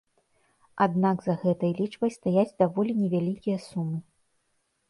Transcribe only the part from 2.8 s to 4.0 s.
невялікія сумы.